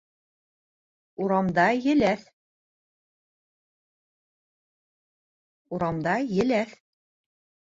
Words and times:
У 1.25 1.27
рамда 1.31 1.65
еләҫ 6.37 6.73